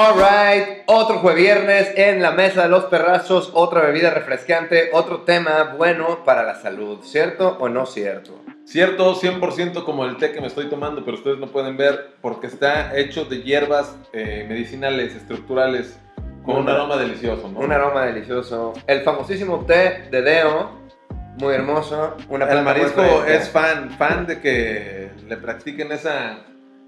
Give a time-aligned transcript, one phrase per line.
[0.00, 5.74] Alright, otro jueves viernes en la mesa de los perrazos, otra bebida refrescante, otro tema
[5.76, 8.40] bueno para la salud, ¿cierto o no cierto?
[8.64, 12.46] Cierto, 100% como el té que me estoy tomando, pero ustedes no pueden ver porque
[12.46, 15.98] está hecho de hierbas eh, medicinales, estructurales,
[16.44, 17.58] con un aroma delicioso, ¿no?
[17.58, 18.74] Un aroma delicioso.
[18.86, 20.78] El famosísimo té de Deo,
[21.40, 22.14] muy hermoso.
[22.28, 26.38] Una El marisco es fan, fan de que le practiquen esa,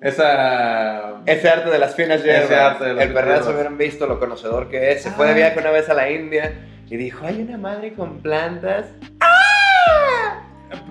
[0.01, 2.45] esa Ese arte de las finas hierbas.
[2.45, 5.03] Ese arte de las el perrazo hubieran visto lo conocedor que es.
[5.03, 6.53] Se fue de viaje una vez a la India
[6.89, 8.87] y dijo, hay una madre con plantas.
[9.21, 10.43] ¡Ah!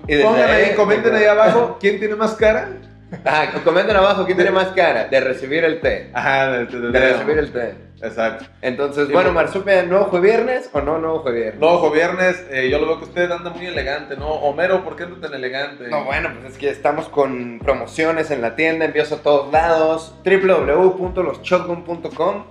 [0.06, 2.68] Y ahí, comenten ahí abajo quién tiene más cara.
[3.24, 6.10] Ah, comenten abajo quién tiene más cara de recibir el té.
[6.12, 7.74] Ajá, de, de- De de- recibir el té.
[8.02, 8.46] Exacto.
[8.62, 9.32] Entonces, Y bueno.
[9.32, 11.60] Marsupial, ¿nuevo jueves viernes o no nuevo jueves viernes?
[11.60, 14.28] No, ojo, viernes, eh, yo lo veo que usted anda muy elegante, ¿no?
[14.28, 15.88] Homero, ¿por qué anda tan elegante?
[15.88, 20.14] No, bueno, pues es que estamos con promociones en la tienda, envíos a todos lados,
[20.24, 22.44] www.loshotgun.com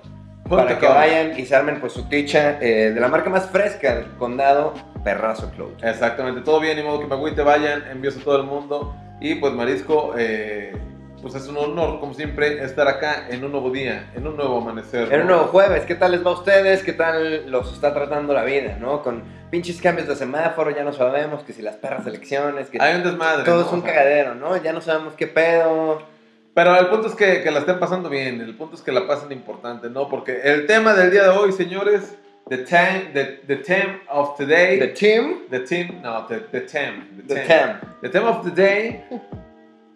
[0.49, 3.95] para que vayan y se armen pues su ticha eh, de la marca más fresca
[3.95, 5.87] del condado, Perrazo Clothing.
[5.87, 8.95] Exactamente, todo bien, ni modo que me agüite, vayan, envíos a todo el mundo.
[9.21, 10.73] Y pues Marisco, eh,
[11.21, 14.57] pues es un honor, como siempre, estar acá en un nuevo día, en un nuevo
[14.59, 15.11] amanecer.
[15.13, 15.35] En un ¿no?
[15.35, 16.83] nuevo jueves, ¿qué tal les va a ustedes?
[16.83, 19.01] ¿Qué tal los está tratando la vida, no?
[19.01, 22.95] Con pinches cambios de semáforo, ya no sabemos que si las perras elecciones, que Hay
[22.95, 23.43] un desmadre.
[23.43, 23.67] todo ¿no?
[23.67, 24.55] es un cagadero, ¿no?
[24.57, 26.01] Ya no sabemos qué pedo.
[26.53, 29.07] Pero el punto es que, que la estén pasando bien, el punto es que la
[29.07, 30.09] pasen importante, ¿no?
[30.09, 32.17] Porque el tema del día de hoy, señores,
[32.49, 37.05] the time, the, the theme of today, The team, the theme, no, the, the theme,
[37.27, 37.47] the theme.
[37.47, 37.75] tem.
[38.01, 39.03] The theme of the day,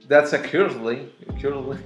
[0.08, 1.78] that's a curiously, curiously,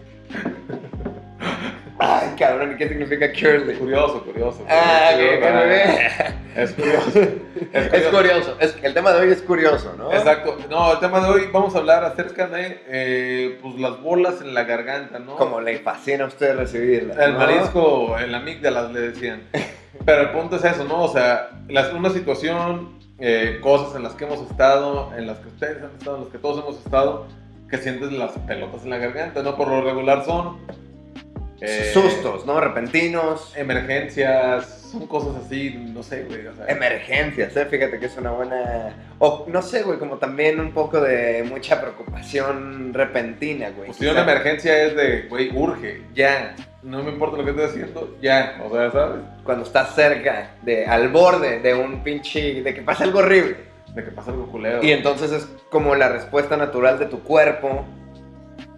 [1.99, 3.73] Ay, cabrón, ¿y qué significa curly?
[3.75, 4.63] curioso, curioso.
[4.69, 6.37] Ah, curioso, bien.
[6.55, 7.19] Es curioso.
[7.73, 10.13] Es curioso, es, el tema de hoy es curioso, ¿no?
[10.13, 10.57] Exacto.
[10.69, 14.53] No, el tema de hoy vamos a hablar acerca de eh, pues, las bolas en
[14.53, 15.37] la garganta, ¿no?
[15.37, 17.23] Como le fascina a usted recibirla.
[17.25, 17.39] El ¿no?
[17.39, 19.41] marisco, el amígdalas le decían.
[20.05, 21.01] Pero el punto es eso, ¿no?
[21.03, 25.47] O sea, las- una situación, eh, cosas en las que hemos estado, en las que
[25.47, 27.25] ustedes han estado, en las que todos hemos estado,
[27.69, 29.55] que sientes las pelotas en la garganta, ¿no?
[29.57, 30.57] Por lo regular son...
[31.61, 32.59] eh, Sustos, ¿no?
[32.59, 33.53] Repentinos.
[33.57, 36.47] Emergencias, son cosas así, no sé, güey.
[36.47, 37.65] O sea, Emergencias, ¿eh?
[37.65, 38.95] Fíjate que es una buena...
[39.19, 43.87] O no sé, güey, como también un poco de mucha preocupación repentina, güey.
[43.87, 46.55] pues si una emergencia es de, güey, urge, ya.
[46.83, 48.61] No me importa lo que estés haciendo, ya.
[48.63, 49.21] O sea, ¿sabes?
[49.43, 52.61] Cuando estás cerca, de, al borde de un pinche...
[52.61, 53.57] de que pasa algo horrible.
[53.97, 54.83] De que pasa algo culero.
[54.83, 57.83] Y entonces es como la respuesta natural de tu cuerpo.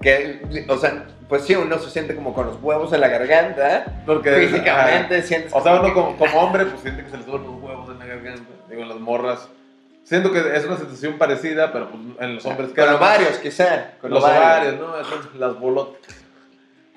[0.02, 4.02] Que, o sea, pues sí, uno se siente como con los huevos en la garganta.
[4.06, 7.24] Porque, Físicamente sientes O sea, uno que- como, como hombre, pues siente que se le
[7.24, 8.50] suben los huevos en la garganta.
[8.70, 9.50] Digo, en las morras.
[10.06, 13.92] Siento que es una sensación parecida, pero pues, en los hombres Con ovarios, quizá.
[14.00, 14.80] Con Los ovarios.
[14.80, 14.98] ¿no?
[15.00, 16.00] Esas- Las bolotas.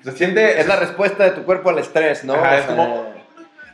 [0.01, 0.61] Se siente.
[0.61, 2.33] Es la respuesta de tu cuerpo al estrés, ¿no?
[2.35, 3.12] Ajá, O es sea, como-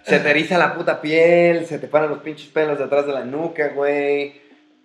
[0.03, 3.23] Se te eriza la puta piel, se te paran los pinches pelos detrás de la
[3.25, 4.41] nuca, güey.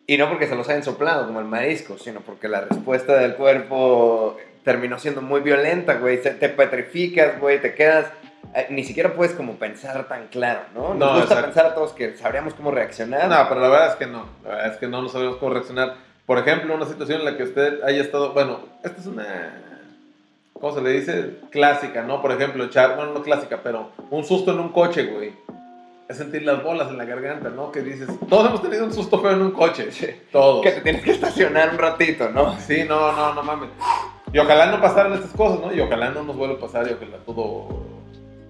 [0.06, 3.34] Y no porque se los hayan soplado como el marisco, sino porque la respuesta del
[3.36, 6.20] cuerpo terminó siendo muy violenta, güey.
[6.20, 8.06] Te petrificas, güey, te quedas...
[8.54, 10.88] eh, Ni siquiera puedes como pensar tan claro, ¿no?
[10.94, 11.44] Nos No, gusta exacto.
[11.44, 13.28] pensar a todos que sabríamos cómo reaccionar.
[13.28, 14.26] No, pero la verdad es que no.
[14.42, 15.94] La verdad es que no, no sabemos cómo reaccionar.
[16.26, 18.32] Por ejemplo, una situación en la que usted haya estado.
[18.34, 19.73] Bueno, esta es una.
[20.64, 21.40] ¿Cómo se le dice?
[21.50, 22.22] Clásica, ¿no?
[22.22, 22.96] Por ejemplo, echar.
[22.96, 25.34] Bueno, no clásica, pero un susto en un coche, güey.
[26.08, 27.70] Es sentir las bolas en la garganta, ¿no?
[27.70, 28.08] Que dices.
[28.30, 29.90] Todos hemos tenido un susto feo en un coche.
[30.32, 30.62] Todos.
[30.62, 32.58] Que te tienes que estacionar un ratito, ¿no?
[32.60, 33.68] Sí, no, no, no mames.
[34.32, 35.70] Y ojalá no pasaran estas cosas, ¿no?
[35.70, 37.68] Y ojalá no nos vuelva a pasar y ojalá todo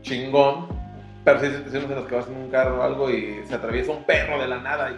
[0.02, 0.68] chingón.
[1.24, 3.56] Pero sí hay situaciones en las que vas en un carro o algo y se
[3.56, 4.94] atraviesa un perro de la nada y...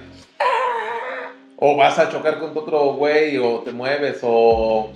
[1.56, 4.92] O vas a chocar con otro güey o te mueves o...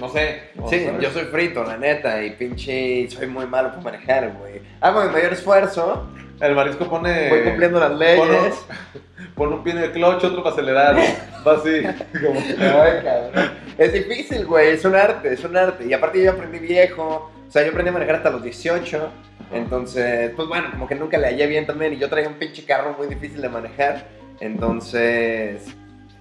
[0.00, 0.50] No sé.
[0.68, 1.00] Sí, ¿sabes?
[1.02, 4.60] yo soy frito, la neta, y pinche soy muy malo para manejar, güey.
[4.80, 6.08] Hago mi mayor esfuerzo,
[6.40, 7.28] El marisco pone...
[7.28, 8.66] voy cumpliendo las leyes.
[9.36, 10.96] pone un pie en el clutch, otro para acelerar.
[11.46, 11.82] Va así.
[12.24, 13.50] como- Ay, cabrón.
[13.78, 15.84] Es difícil, güey, es un arte, es un arte.
[15.86, 19.10] Y aparte yo aprendí viejo, o sea, yo aprendí a manejar hasta los 18.
[19.52, 21.92] Entonces, pues bueno, como que nunca le hallé bien también.
[21.92, 24.06] Y yo traía un pinche carro muy difícil de manejar.
[24.40, 25.74] Entonces...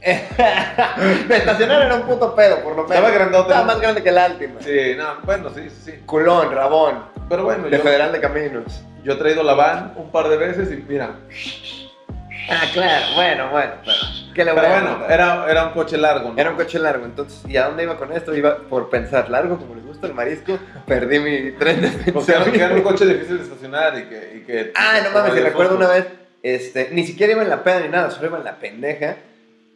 [1.27, 2.91] Me estacionar era un puto pedo, por lo menos.
[2.91, 4.59] Estaba grandote, Estaba más grande que el Altima.
[4.59, 5.93] Sí, no, bueno, sí, sí.
[6.05, 8.83] Culón, rabón, Pero bueno, de yo, Federal de Caminos.
[9.03, 11.11] yo he traído la van un par de veces y mira,
[12.49, 13.71] Ah, claro, bueno, bueno.
[13.85, 13.95] Pero,
[14.35, 16.37] ¿qué le Pero a bueno, era, era un coche largo, ¿no?
[16.41, 18.35] Era un coche largo, entonces, ¿y a dónde iba con esto?
[18.35, 22.35] Iba por pensar largo, como les gusta el marisco, perdí mi tren de O sea,
[22.35, 22.83] que era un pensamiento.
[22.83, 24.33] coche difícil de estacionar y que...
[24.35, 26.07] Y que Ah, no mames, había recuerdo una vez,
[26.41, 29.15] este, ni siquiera iba en la peda ni nada, solo iba en la pendeja,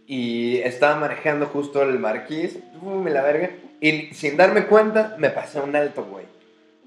[0.08, 3.52] y estaba manejando justo el marquís, me la verga,
[3.82, 6.26] y sin darme cuenta, me pasé un alto, güey.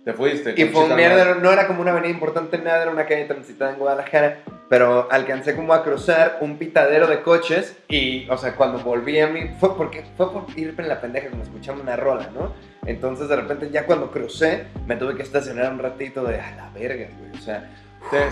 [0.04, 0.54] Te fuiste.
[0.56, 3.72] Y fue un mierdero, no era como una avenida importante nada, era una calle transitada
[3.72, 4.38] en Guadalajara,
[4.70, 9.26] pero alcancé como a cruzar un pitadero de coches y, o sea, cuando volví a
[9.26, 12.54] mí, fue porque fue por irme en la pendeja como escuchando una rola, ¿no?
[12.86, 16.70] Entonces de repente ya cuando crucé me tuve que estacionar un ratito de a la
[16.70, 17.68] verga, güey, o sea,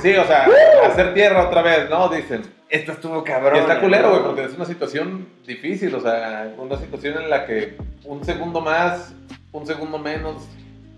[0.01, 0.47] Sí, o sea,
[0.87, 2.09] hacer tierra otra vez, ¿no?
[2.09, 2.43] Dicen.
[2.69, 3.57] esto estuvo cabrón.
[3.57, 7.47] Y está culero, güey, porque es una situación difícil, o sea, una situación en la
[7.47, 9.15] que un segundo más,
[9.53, 10.47] un segundo menos,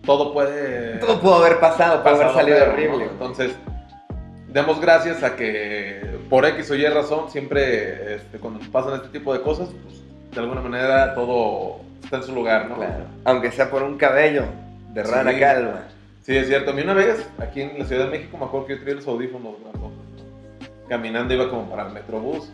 [0.05, 0.99] todo puede...
[0.99, 3.05] Todo pudo haber pasado, pudo haber salido horrible.
[3.05, 3.53] Entonces,
[4.49, 9.33] demos gracias a que por X o Y razón, siempre este, cuando pasan este tipo
[9.33, 10.03] de cosas, pues
[10.33, 12.77] de alguna manera todo está en su lugar, ¿no?
[12.77, 13.05] Claro.
[13.25, 14.45] Aunque sea por un cabello
[14.93, 15.41] de rana Sí.
[15.41, 15.83] calva.
[16.23, 16.71] Sí, es cierto.
[16.71, 18.97] A mí una vez, aquí en la Ciudad de México, me acuerdo que yo traía
[18.97, 19.91] los audífonos, ¿no?
[20.89, 22.51] caminando iba como para el Metrobús.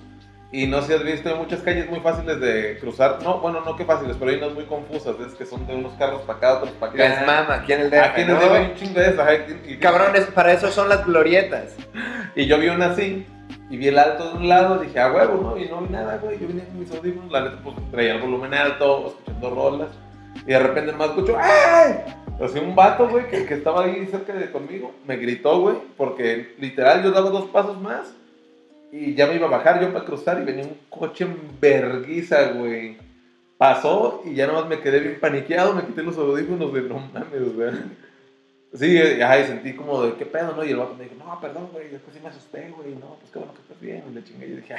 [0.52, 3.18] Y no sé si has visto, hay muchas calles muy fáciles de cruzar.
[3.22, 5.16] No, bueno, no que fáciles, pero hay unas muy confusas.
[5.26, 7.08] Es que son de unos carros para acá, otros para acá.
[7.08, 9.28] Les mama, aquí en el DF, Aquí en el hay un chingo de esas.
[9.66, 11.74] y- Cabrones, para eso son las glorietas.
[12.36, 13.26] Y yo vi una así,
[13.70, 15.56] y vi el alto de un lado, dije, a huevo, ¿no?
[15.58, 16.38] Y no vi nada, güey.
[16.38, 19.88] Yo venía con mis audífonos, la neta, pues traía el volumen alto, escuchando rolas.
[20.46, 21.94] Y de repente más escucho, ¡ay!
[22.38, 25.76] O sea, un vato, güey, que, que estaba ahí cerca de conmigo, me gritó, güey,
[25.96, 28.12] porque literal yo daba dos pasos más
[28.92, 32.52] y ya me iba a bajar yo para cruzar y venía un coche en verguiza,
[32.52, 32.98] güey.
[33.56, 37.54] Pasó y ya nomás me quedé bien paniqueado, me quité los audífonos de no mames,
[37.54, 37.70] güey.
[38.74, 40.62] Sí, ajá, y sentí como de qué pedo, ¿no?
[40.62, 43.30] Y el vato me dijo, no, perdón, güey, después sí me asusté, güey, no, pues
[43.32, 44.74] qué bueno que estás bien, y le chingué y dije,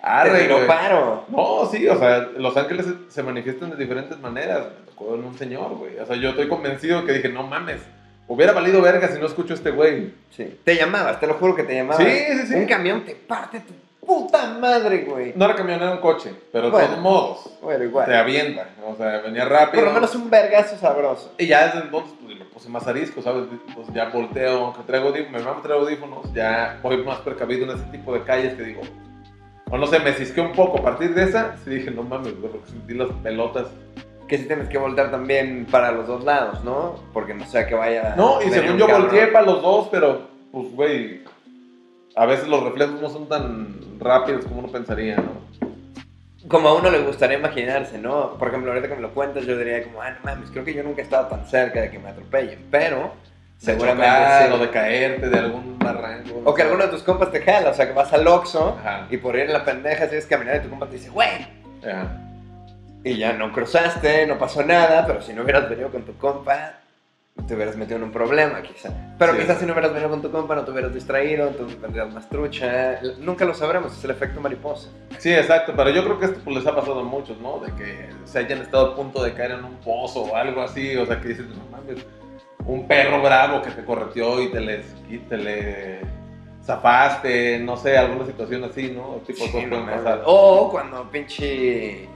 [0.00, 0.66] ah, arre, güey.
[0.66, 1.24] paro.
[1.28, 4.68] No, sí, o sea, los ángeles se, se manifiestan de diferentes maneras.
[5.00, 5.98] Me en un señor, güey.
[5.98, 7.80] O sea, yo estoy convencido que dije, no mames,
[8.28, 10.12] hubiera valido verga si no escucho a este güey.
[10.30, 10.60] Sí.
[10.64, 12.02] Te llamabas, te lo juro que te llamabas.
[12.04, 12.10] Sí,
[12.40, 12.54] sí, sí.
[12.54, 13.72] Un camión te parte tu
[14.06, 15.32] puta madre, güey.
[15.36, 16.86] No era camión, era un coche, pero de Bueno.
[16.88, 18.06] todos modos, Bueno, igual.
[18.06, 18.68] te avienta.
[18.86, 19.82] O sea, venía rápido.
[19.84, 21.32] Por lo menos un vergazo sabroso.
[21.38, 23.44] Y ya desde entonces, pues le puse más arisco, ¿sabes?
[23.74, 27.78] Pues ya volteo, aunque traigo audífonos, me mamo traer audífonos, ya voy más precavido en
[27.78, 28.80] ese tipo de calles que digo,
[29.70, 30.78] o no sé, me cisqué un poco.
[30.78, 33.66] A partir de esa, sí dije, no mames, güey, porque sentí las pelotas.
[34.30, 36.94] Que sí tienes que voltear también para los dos lados, ¿no?
[37.12, 38.14] Porque no sea que vaya.
[38.16, 39.08] No, y según yo cabrón.
[39.08, 40.20] volteé para los dos, pero
[40.52, 41.24] pues, güey,
[42.14, 45.50] a veces los reflejos no son tan rápidos como uno pensaría, ¿no?
[46.46, 48.34] Como a uno le gustaría imaginarse, ¿no?
[48.38, 50.74] Por ejemplo, ahorita que me lo cuentas, yo diría como, ah, no mames, creo que
[50.74, 52.66] yo nunca he estado tan cerca de que me atropellen.
[52.70, 53.12] Pero,
[53.58, 54.46] seguramente.
[54.46, 54.52] Sí.
[54.52, 56.40] O de caerte de algún barranco.
[56.44, 59.08] O que alguno de tus compas te jala, o sea, que vas al Oxxo Ajá.
[59.10, 61.48] y por ir en la pendeja sigues caminar y tu compa te dice, güey.
[63.04, 66.74] Y ya no cruzaste, no pasó nada, pero si no hubieras venido con tu compa,
[67.48, 68.90] te hubieras metido en un problema quizá.
[69.18, 69.38] Pero Sí.
[69.40, 72.28] quizás si no hubieras venido con tu compa, no te hubieras distraído, entonces vendrías más
[72.28, 73.00] trucha.
[73.18, 74.90] Nunca lo sabremos, es el efecto mariposa.
[75.18, 77.58] Sí, exacto, pero yo creo que esto pues, les ha pasado a muchos, ¿no?
[77.60, 80.94] De que se hayan estado a punto de caer en un pozo o algo así,
[80.96, 82.04] o sea, que dices, no mames,
[82.66, 86.00] un perro bravo que te correteó y te le, y te le
[86.62, 89.20] zafaste, no sé, alguna situación así, ¿no?
[89.26, 90.22] Tipo Sí, no pueden pasar.
[90.26, 92.06] O cuando pinche...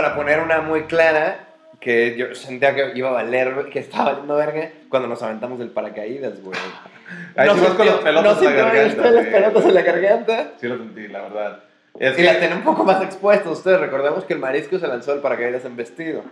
[0.00, 1.48] Para poner una muy clara,
[1.78, 5.68] que yo sentía que iba a valer, que estaba valiendo verga, cuando nos aventamos del
[5.68, 6.58] paracaídas, güey.
[7.36, 9.10] Ahí no con las pelotas no en la garganta.
[9.10, 9.30] las sí.
[9.30, 10.52] pelotas en la garganta.
[10.58, 11.64] Sí lo sentí, la verdad.
[11.98, 13.78] Es Y que, la tiene un poco más expuesta ustedes.
[13.78, 16.22] Recordemos que el marisco se lanzó del paracaídas en vestido.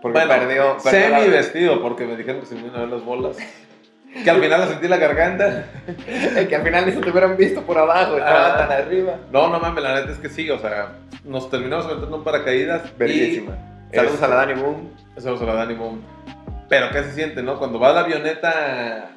[0.00, 0.80] Porque bueno, perdió...
[0.80, 3.36] semi vestido, porque me dijeron que se me iban a ver las bolas.
[4.24, 5.64] Que al final la sentí en la garganta.
[6.48, 8.58] que al final ni se te hubieran visto por abajo, estaba Ah.
[8.68, 9.16] tan arriba.
[9.32, 10.92] No, no mames, la neta es que sí, o sea,
[11.24, 12.96] nos terminamos aventando un paracaídas.
[12.98, 13.52] Verguísima.
[13.92, 14.90] Saludos a la Dani Boom.
[15.18, 16.02] Saludos a la Dani Boom.
[16.68, 17.58] Pero ¿qué se siente, no?
[17.58, 19.10] Cuando va la avioneta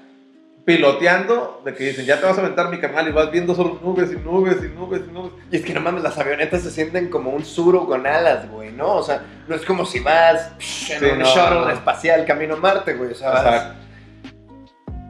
[0.65, 3.79] piloteando, de que dicen, ya te vas a aventar mi carnal y vas viendo solo
[3.81, 5.31] nubes y nubes y nubes y nubes.
[5.51, 8.71] Y es que no mames, las avionetas se sienten como un suru con alas, güey,
[8.71, 8.95] ¿no?
[8.97, 11.69] O sea, no es como si vas psh, en Sí, un no, shuttle no.
[11.71, 13.11] espacial camino a Marte, güey.
[13.11, 13.71] O sea, vas-.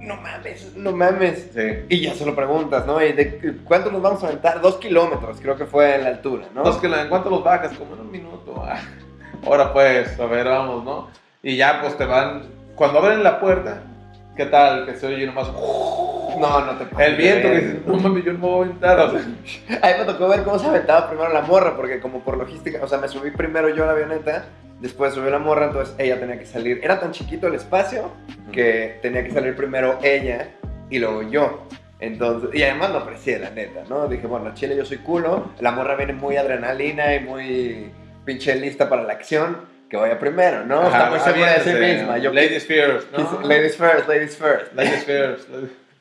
[0.01, 1.51] No mames, no mames.
[1.53, 1.86] Sí.
[1.89, 3.01] Y ya se lo preguntas, ¿no?
[3.03, 4.60] ¿Y de cuánto nos vamos a aventar?
[4.62, 6.63] Dos kilómetros, creo que fue en la altura, ¿no?
[6.79, 7.77] Que la- ¿en cuánto los bajas?
[7.77, 8.63] Como en un minuto.
[8.65, 8.79] Ah,
[9.46, 11.08] Ahora pues, a ver, vamos, ¿no?
[11.43, 12.43] Y ya pues te van,
[12.75, 13.81] cuando abren la puerta,
[14.36, 14.86] ¿qué tal?
[14.86, 15.48] Que se oye nomás
[16.39, 18.65] No, no te pases el viento, que dices, no mames, yo no me voy a
[18.65, 19.00] aventar.
[19.01, 19.20] O sea,
[19.81, 22.79] A mí me tocó ver cómo se aventaba primero la morra, porque como por logística,
[22.81, 24.46] o sea, me subí primero yo a la avioneta,
[24.82, 26.82] después subió la morra, entonces ella tenía que salir.
[26.84, 28.12] Era tan chiquito el espacio
[28.52, 30.50] que tenía que salir primero ella
[30.90, 31.68] y luego yo.
[32.00, 34.08] Entonces, y además lo aprecié, la neta, ¿no?
[34.08, 37.92] Dije, bueno, Chile, yo soy culo, la morra viene muy adrenalina y muy
[38.26, 39.58] pinche lista para la acción,
[39.88, 40.84] que vaya primero, ¿no?
[40.84, 42.18] Está muy segura de sí misma.
[42.18, 43.42] Yo, Ladies first, ¿no?
[43.48, 44.74] ladies first, ladies first.
[44.76, 45.48] Ladies first.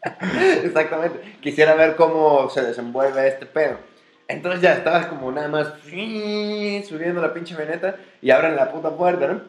[0.65, 1.21] Exactamente.
[1.43, 3.77] Quisiera ver cómo se desenvuelve este pedo.
[4.31, 9.27] Entonces ya estabas como nada más subiendo la pinche veneta y abren la puta puerta,
[9.27, 9.41] ¿no?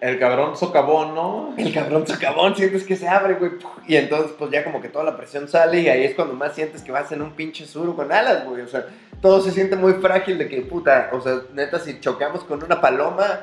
[0.00, 1.54] El cabrón socavón, ¿no?
[1.58, 3.52] El cabrón socavón, sientes que se abre, güey.
[3.86, 6.54] Y entonces, pues ya como que toda la presión sale y ahí es cuando más
[6.54, 8.62] sientes que vas en un pinche sur con alas, güey.
[8.62, 8.86] O sea,
[9.20, 12.80] todo se siente muy frágil de que, puta, o sea, neta, si chocamos con una
[12.80, 13.40] paloma,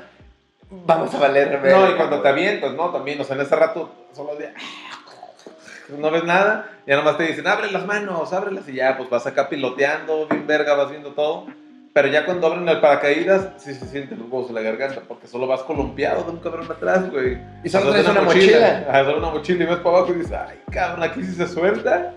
[0.71, 1.61] vamos a valer.
[1.63, 2.89] No, y cuando te avientas, ¿no?
[2.89, 4.51] También, o sea, en ese rato solo de...
[5.89, 9.25] No ves nada, ya nomás te dicen, abre las manos, ábrelas, y ya, pues vas
[9.25, 11.45] acá piloteando, bien verga, vas viendo todo.
[11.93, 15.25] Pero ya cuando abren el paracaídas, sí se sienten los huevos en la garganta, porque
[15.25, 17.39] solo vas columpiado de un cabrón atrás, güey.
[17.63, 18.85] Y solo traes una mochila.
[18.87, 21.47] Ajá, solo una mochila y ves para abajo y dices, ay, cabrón, aquí sí se
[21.47, 22.13] suelta.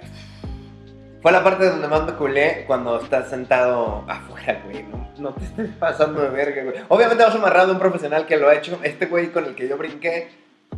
[1.23, 4.83] Fue la parte donde más me culé cuando estás sentado afuera, güey.
[4.83, 6.77] No, no te estés pasando de verga, güey.
[6.89, 8.79] Obviamente vas amarrado a un profesional que lo ha hecho.
[8.83, 10.29] Este güey con el que yo brinqué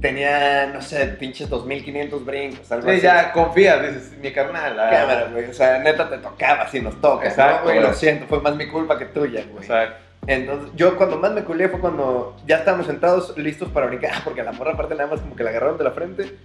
[0.01, 3.03] tenía, no sé, pinches 2500 brincos, algo Sí, así.
[3.03, 4.79] ya confías, dices, mi carnal.
[4.81, 4.91] ah".
[4.91, 5.45] Cámara, güey.
[5.49, 7.29] O sea, neta te tocaba si nos toca.
[7.29, 7.81] Exacto, ¿no, güey?
[7.81, 9.65] Lo siento, fue más mi culpa que tuya, güey.
[9.67, 14.13] sea, Entonces, yo cuando más me culé fue cuando ya estábamos sentados listos para brincar,
[14.25, 16.37] porque la morra aparte nada más como que la agarraron de la frente.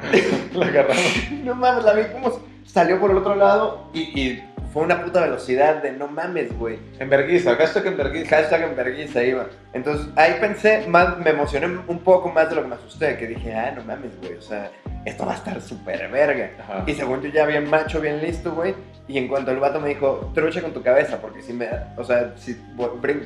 [0.54, 1.04] la agarramos.
[1.44, 5.22] No mames, la vi como salió por el otro lado y, y fue una puta
[5.22, 6.78] velocidad de no mames, güey.
[6.98, 8.36] En vergüenza, hashtag en vergüenza.
[8.36, 9.46] Hashtag en vergüenza iba.
[9.72, 13.26] Entonces ahí pensé, más, me emocioné un poco más de lo que me asusté, que
[13.26, 14.70] dije, ah, no mames, güey, o sea,
[15.04, 16.50] esto va a estar súper verga.
[16.60, 16.84] Ajá.
[16.86, 18.74] Y según yo ya bien macho, bien listo, güey.
[19.06, 22.04] Y en cuanto el vato me dijo, trucha con tu cabeza, porque si me, o
[22.04, 22.54] sea, si,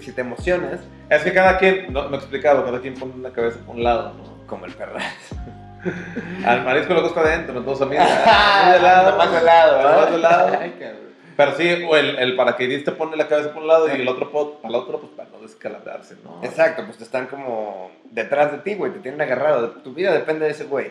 [0.01, 0.81] si te emocionas,
[1.11, 3.83] Es que cada quien, no, me he explicado, cada quien pone una cabeza por un
[3.83, 4.33] lado, ¿no?
[4.53, 4.93] como el perro.
[6.47, 9.33] Al marisco lo gusta adentro, entonces a mí, mí de lado.
[9.33, 9.93] De lado, ¿verdad?
[9.93, 10.59] Nomás de lado.
[10.61, 11.12] Ay, cabrón.
[11.37, 14.31] Pero sí, o el, el paracaidista pone la cabeza por un lado y el otro
[14.31, 16.41] para el otro, pues para no descalabrarse, ¿no?
[16.45, 19.71] Exacto, pues te están como detrás de ti, güey, te tienen agarrado.
[19.71, 20.91] Tu vida depende de ese güey.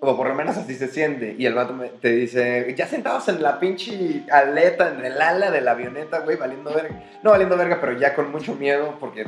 [0.00, 1.34] O por lo menos así se siente.
[1.36, 5.50] Y el vato me- te dice, ya sentados en la pinche aleta, en el ala
[5.50, 7.02] de la avioneta, güey, valiendo verga.
[7.24, 9.24] No valiendo verga, pero ya con mucho miedo porque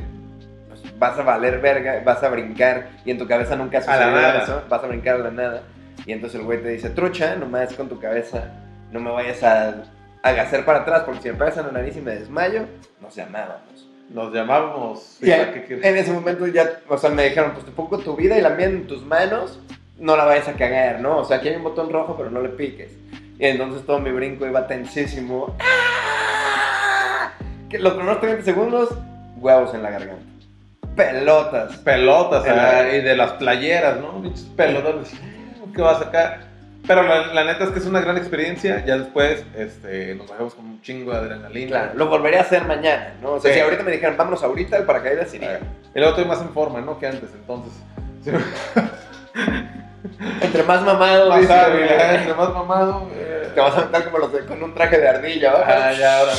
[0.68, 3.96] pues, vas a valer verga, vas a brincar y en tu cabeza nunca ha A
[3.96, 4.42] la nada.
[4.44, 4.62] eso.
[4.68, 5.62] Vas a brincar a la nada.
[6.06, 8.52] Y entonces el güey te dice, trucha, nomás con tu cabeza,
[8.92, 9.74] no me vayas a
[10.22, 12.66] agacer para atrás porque si me pegas en la nariz y me desmayo,
[13.00, 13.88] nos llamábamos.
[14.10, 15.18] Nos llamábamos.
[15.22, 18.40] Y en ese momento ya, o sea, me dijeron, pues te pongo tu vida y
[18.40, 19.60] la mía en tus manos,
[19.98, 21.18] no la vayas a cagar, ¿no?
[21.18, 22.90] O sea, aquí hay un botón rojo, pero no le piques.
[23.38, 25.54] Y entonces todo mi brinco iba tensísimo.
[25.60, 27.32] ¡Ah!
[27.68, 28.90] Que los primeros 30 segundos,
[29.36, 30.24] huevos en la garganta.
[30.96, 31.76] Pelotas.
[31.78, 34.22] Pelotas, En ah, la- y de las playeras, ¿no?
[34.56, 35.12] Pelotas.
[35.74, 36.40] ¿Qué vas acá?
[36.86, 38.84] Pero la, la neta es que es una gran experiencia.
[38.84, 41.68] Ya después este, nos bajamos con un chingo de adrenalina.
[41.70, 43.32] Claro, lo volveré a hacer mañana, ¿no?
[43.34, 43.58] O sea, Sí.
[43.58, 45.60] si ahorita me dijeran, vámonos ahorita, el paracaídas iría.
[45.94, 46.98] Y luego estoy más en forma, ¿no?
[46.98, 47.72] Que antes, entonces.
[48.24, 48.30] Sí.
[50.42, 53.08] Entre más mamado, Más dice, hábil, güey, entre más mamado.
[53.14, 53.50] eh.
[53.54, 55.64] te vas a aventar como los de, con un traje de ardilla, ¿va?
[55.66, 56.32] Ah, ya ahora.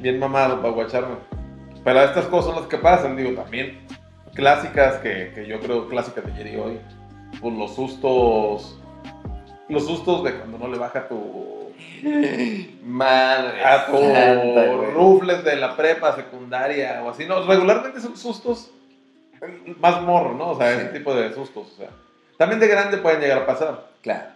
[0.00, 1.16] Bien mamado para guacharme.
[1.84, 3.86] Pero estas cosas son las que pasan, digo, también.
[4.34, 6.80] Clásicas que, que yo creo clásicas de ayer y hoy.
[7.40, 8.78] Pues los sustos.
[9.68, 11.72] Los sustos de cuando no le baja tu.
[12.84, 13.64] Madre.
[13.64, 17.24] a tu santa, rufles de la prepa, secundaria o así.
[17.26, 18.70] No, regularmente son sustos
[19.80, 20.50] más morro, ¿no?
[20.50, 20.82] O sea, Sí.
[20.82, 21.72] ese tipo de sustos.
[21.72, 21.90] O sea,
[22.38, 23.86] también de grande pueden llegar a pasar.
[24.02, 24.26] Claro.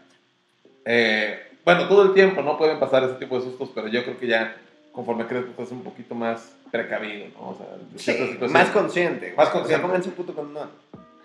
[0.85, 4.19] Eh, bueno, todo el tiempo no pueden pasar ese tipo de sustos, pero yo creo
[4.19, 4.57] que ya
[4.93, 7.51] conforme crees que estás un poquito más precavido, ¿no?
[7.51, 9.33] O sea, Sí, más consciente.
[9.37, 9.87] Más O sea, consciente.
[9.87, 10.71] pónganse un puto condón.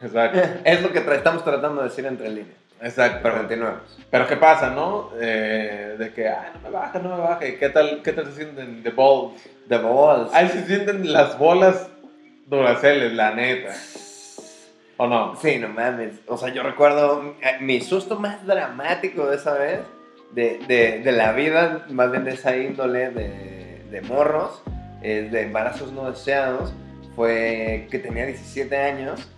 [0.02, 2.58] Exacto, Es lo que tra- estamos tratando de decir entre líneas.
[2.86, 3.20] Exacto.
[3.24, 3.82] Pero continuemos.
[4.10, 5.12] Pero ¿qué pasa, no?
[5.20, 7.48] Eh, de que, ah, no me baja, no me baja.
[7.48, 9.34] ¿Y qué tal, qué tal se sienten de balls?
[9.68, 10.34] The balls.
[10.34, 11.90] Ahí se sienten las bolas
[12.48, 13.74] duraceles, la neta.
[14.98, 15.36] ¿O no?
[15.36, 16.22] Sí, no mames.
[16.28, 19.80] O sea, yo recuerdo eh, mi susto más dramático de esa vez,
[20.32, 24.64] de, de, de la vida, más bien de esa índole de, de morros,
[25.02, 26.74] eh, de embarazos no deseados,
[27.16, 29.30] fue que tenía 17 años.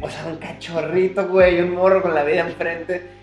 [0.00, 3.22] O sea, un cachorrito, güey, un morro con la vida enfrente.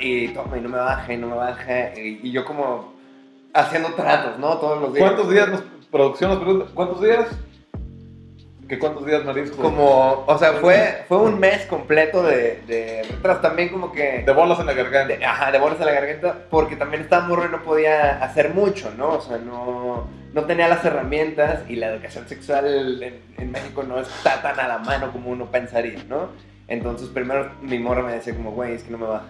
[0.00, 1.94] Y, y toma, y no me baja, y no me baja.
[1.96, 2.92] Y, y yo como
[3.54, 4.58] haciendo tratos, ¿no?
[4.58, 5.06] Todos los días.
[5.08, 7.26] ¿Cuántos días nos, producción nos pregunta, ¿cuántos días?
[8.68, 9.62] ¿Qué cuántos días, Marisco?
[9.62, 13.40] Como, o sea, fue, fue un mes completo de, de retras.
[13.40, 14.22] También como que...
[14.26, 15.16] De bolas en la garganta.
[15.16, 18.50] de- ajá, de bolas en la garganta, porque también estaba morro y no podía hacer
[18.52, 19.14] mucho, ¿no?
[19.14, 24.42] O sea, no, no tenía las herramientas y la educación sexual en, México no está
[24.42, 26.30] tan a la mano como uno pensaría, ¿no?
[26.66, 29.28] Entonces, primero mi morra me decía como, güey, es que no me baja.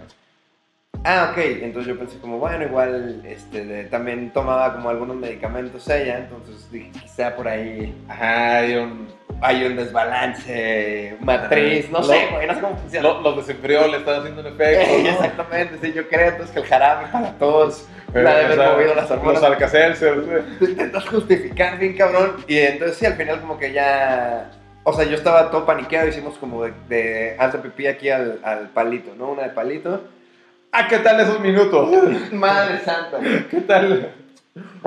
[1.05, 6.19] Ah, ok, entonces yo pensé como, bueno, igual, este, también tomaba como algunos medicamentos ella,
[6.19, 9.07] entonces dije, quizá por ahí Ajá, hay un...
[9.41, 13.09] hay un desbalance matriz, no sé, güey, no sé cómo funciona.
[13.09, 14.91] lo- los desenfrió, le están haciendo un efecto.
[15.09, 18.95] Exactamente, sí, yo creo entonces que el jarabe para todos Eh, la de haber movido
[18.95, 19.35] las hormonas.
[19.43, 20.43] Los Alcacelser, güey.
[20.59, 24.51] Te intentas justificar bien cabrón y entonces sí, al final como que ya,
[24.85, 29.15] O sea, yo estaba todo paniqueado, hicimos como de, de pipí aquí al, al palito,
[29.17, 29.31] ¿no?
[29.33, 30.03] Una de palito.
[30.73, 31.91] Ah, ¿qué tal esos minutos?
[32.33, 33.19] Madre santa.
[33.51, 34.13] ¿Qué tal?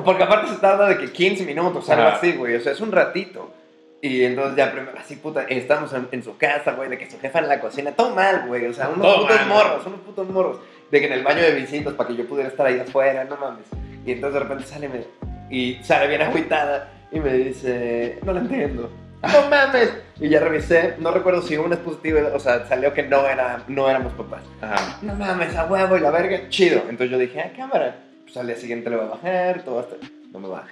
[0.04, 2.56] Porque aparte se tarda de que 15 minutos, algo así, güey.
[2.56, 3.54] O sea, es un ratito.
[4.02, 7.20] Y entonces ya, primero, así, puta, estamos en, en su casa, güey, de que su
[7.20, 8.66] jefa en la cocina, todo mal, güey.
[8.66, 10.58] O sea, unos Todo putos mal, morros, unos putos morros.
[10.90, 13.38] De que en el baño de visitas, para que yo pudiera estar ahí afuera, no
[13.38, 13.66] mames.
[14.06, 18.40] Y entonces de repente sale me- y sale bien agüitada y me dice, no lo
[18.40, 18.90] entiendo.
[19.22, 19.94] No mames.
[20.20, 23.64] Y ya revisé, no recuerdo si una es positiva, o sea, salió que no, era,
[23.68, 24.98] no éramos papás Ajá.
[25.04, 26.78] no mames, a huevo y la verga, chido.
[26.90, 27.98] Entonces yo dije, ah, cámara.
[28.24, 29.96] Pues al día siguiente le voy a bajar, todo hasta.
[30.32, 30.70] No me baja.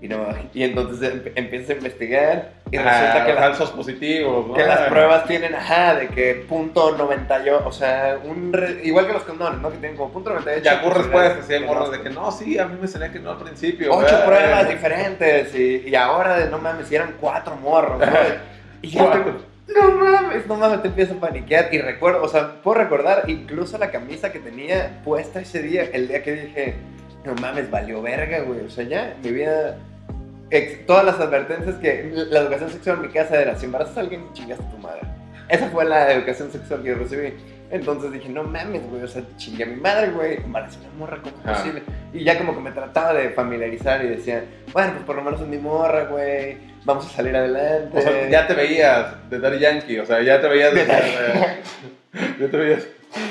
[0.00, 0.28] Y no.
[0.54, 4.54] Y entonces em- empiezo a investigar y resulta Ah, que, las- falsos positivos, ¿no?
[4.54, 4.86] que las Ah.
[4.88, 9.60] pruebas tienen, ajá, de que punto 98, o sea, un re- igual que los condones,
[9.60, 9.70] ¿no?
[9.72, 10.62] Que tienen como punto 98.
[10.64, 11.96] Ya con respuestas, sí, hay Que morros no.
[11.96, 13.92] de que no, sí, a mí me salía que no al principio.
[13.92, 14.24] Ocho ¿verdad?
[14.26, 18.06] pruebas Eh, diferentes y, y ahora de no mames, eran cuatro morros, ¿no?
[18.82, 19.10] Y yo
[19.74, 21.70] no mames, no mames, te empiezo a paniquear.
[21.74, 26.06] Y recuerdo, o sea, puedo recordar incluso la camisa que tenía puesta ese día, el
[26.06, 26.74] día que dije,
[27.24, 28.60] no mames, valió verga, güey.
[28.60, 29.76] O sea, ya, mi vida.
[30.50, 32.10] Ex- todas las advertencias que.
[32.30, 35.00] La educación sexual en mi casa era: si embarazas a alguien, chingaste a tu madre.
[35.48, 37.32] Esa fue la educación sexual que yo recibí.
[37.70, 40.90] Entonces dije, no mames, güey, o sea, chingué a mi madre, güey, embaracé a una
[40.98, 41.56] morra, ¿cómo es Ajá.
[41.58, 41.82] posible?
[42.14, 45.40] Y ya como que me trataba de familiarizar y decía, bueno, pues por lo menos
[45.42, 47.98] es mi morra, güey, vamos a salir adelante.
[47.98, 50.86] O sea, ya te veías de Daddy Yankee, o sea, ya te veías de...
[52.40, 52.86] ya te veías...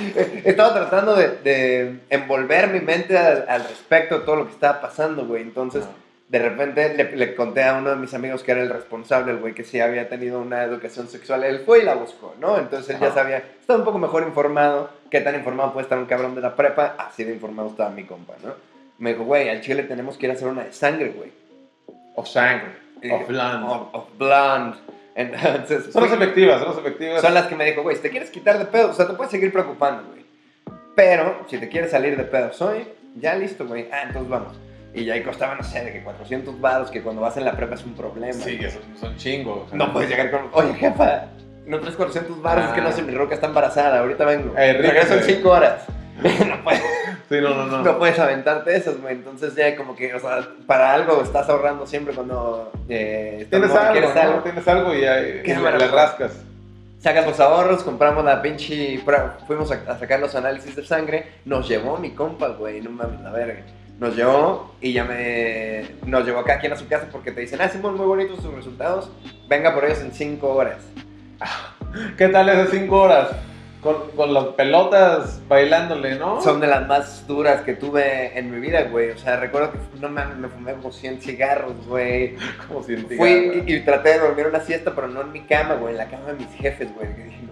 [0.43, 4.81] Estaba tratando de, de envolver mi mente al, al respecto de todo lo que estaba
[4.81, 5.41] pasando, güey.
[5.41, 5.91] Entonces, Ajá.
[6.29, 9.37] De repente le, le conté a uno de mis amigos que era el responsable, el
[9.39, 11.43] güey que sí había tenido una educación sexual.
[11.43, 12.57] Él fue y la buscó, ¿no?
[12.57, 14.89] Entonces él ya sabía, estaba un poco mejor informado.
[15.09, 16.95] ¿Qué tan informado puede estar un cabrón de la prepa?
[16.97, 18.53] Así de informado estaba mi compa, ¿no?
[18.97, 21.31] Me dijo, güey, al chile tenemos que ir a hacer una de sangre, güey.
[22.15, 22.73] Of sangre,
[23.29, 23.63] land.
[23.69, 24.77] Of, of blonde.
[25.15, 27.21] Entonces, Son las efectivas, son las efectivas.
[27.21, 29.13] son las que me dijo, güey, si te quieres quitar de pedo, o sea, te
[29.13, 30.25] puedes seguir preocupando, güey.
[30.95, 33.87] Pero, si te quieres salir de pedo hoy, ya listo, güey.
[33.91, 34.66] Ah, entonces vamos.
[34.97, 37.55] Y ya ahí costaba, no sé, de que 400 baros, que cuando vas en la
[37.55, 38.33] prepa es un problema.
[38.33, 39.65] Sí, que son, son chingos.
[39.65, 39.77] o sea.
[39.77, 41.25] No puedes llegar con, oye, jefa,
[41.67, 44.55] no traes 400 baros, es que no sé, mi roca está embarazada, ahorita vengo.
[44.57, 45.35] Eh, rico, Regreso en güey.
[45.35, 45.83] 5 horas.
[46.47, 46.81] no, puedes,
[47.29, 47.83] Sí, no, no, no.
[47.83, 49.13] no puedes aventarte esas, güey.
[49.13, 53.91] Entonces ya como que, o sea, para algo estás ahorrando siempre cuando eh, Tienes algo,
[53.91, 54.21] quieres ¿no?
[54.21, 54.39] algo.
[54.39, 56.31] Tienes algo y, Qué y le, rascas.
[56.99, 58.99] Sacas los ahorros, compramos la pinche.
[59.45, 61.27] Fuimos a, a sacar los análisis de sangre.
[61.45, 62.81] Nos llevó mi compa, güey.
[62.81, 63.61] No mames, la verga.
[63.99, 65.85] Nos llevó y ya me.
[66.05, 68.53] Nos llevó acá quien a su casa porque te dicen, ah, Simón, muy bonitos sus
[68.53, 69.11] resultados.
[69.49, 70.77] Venga por ellos en 5 horas.
[72.17, 73.29] ¿Qué tal esas cinco horas?
[73.81, 76.41] Con, con las pelotas bailándole, ¿no?
[76.41, 79.11] Son de las más duras que tuve en mi vida, güey.
[79.11, 82.35] O sea, recuerdo que, no mames, me fumé como 100 cigarros, güey.
[82.67, 85.41] como si en Fui y, y traté de dormir una siesta, pero no en mi
[85.41, 87.07] cama, güey, en la cama de mis jefes, güey.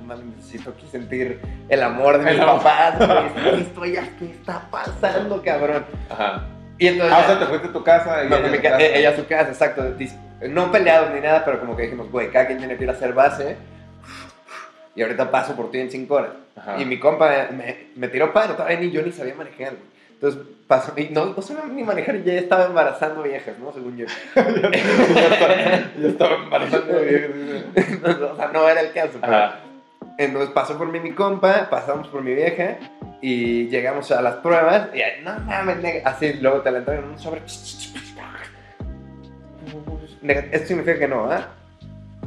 [0.06, 2.58] No mames, necesito aquí sentir el amor de mis amor.
[2.62, 3.62] papás, güey.
[3.62, 5.84] Esto ya, ¿qué está pasando, cabrón?
[6.10, 6.44] Ajá.
[6.78, 8.62] Y entonces, Ah, o sea, te fuiste a tu casa y no, ella mi a
[8.62, 8.86] ca- su casa.
[8.86, 9.84] ella a su casa, exacto.
[10.50, 12.94] No peleados ni nada, pero como que dijimos, güey, cada quien tiene que ir a
[12.94, 13.56] hacer base.
[14.96, 16.32] Y ahorita paso por ti en cinco horas.
[16.56, 16.80] Ajá.
[16.80, 19.96] Y mi compa me, me tiró paro, todavía ni yo ni sabía manejar, güey.
[20.14, 23.72] Entonces pasó, y no, no sabía ni manejar y ya estaba embarazando viejas, ¿no?
[23.74, 24.06] Según yo.
[24.36, 25.56] ya, estaba,
[26.00, 27.66] ya estaba embarazando bien.
[28.32, 29.18] o sea, no era el caso.
[29.20, 29.65] pero-.
[30.18, 32.78] Entonces pasó por mí mi compa, pasamos por mi vieja
[33.22, 36.10] y llegamos a las pruebas y ahí, no mames, nega.
[36.10, 37.42] así luego te la entregan en un sobre.
[40.22, 41.48] Esto significa que no, ¿ah?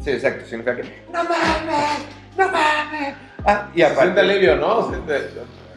[0.01, 3.14] Sí, exacto, significa que no mames, no mames.
[3.44, 4.88] Ah, y Se aparte, siente alivio, ¿no?
[4.88, 5.14] Siente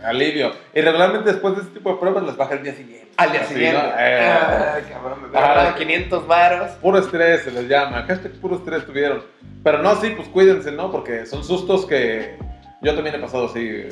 [0.03, 0.51] alivio.
[0.73, 3.11] Y regularmente después de este tipo de pruebas las baja el día siguiente.
[3.17, 3.89] al día siguiente, ¿no?
[3.99, 5.41] Eh, ah, cabrón, me Ah.
[5.41, 6.71] pagaron 500 varos.
[6.81, 8.03] Puro estrés se les llama.
[8.07, 9.23] Hashtag puro estrés tuvieron.
[9.63, 10.91] Pero no, sí, pues cuídense, ¿no?
[10.91, 12.37] Porque son sustos que
[12.81, 13.83] yo también he pasado así,